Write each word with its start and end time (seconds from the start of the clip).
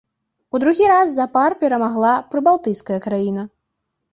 У 0.57 0.61
другі 0.63 0.87
раз 0.91 1.13
запар 1.17 1.55
перамагла 1.65 2.15
прыбалтыйская 2.33 2.99
краіна. 3.07 3.43